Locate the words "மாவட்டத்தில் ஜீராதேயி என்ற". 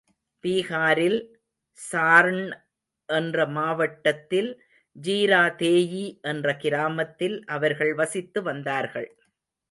3.47-6.55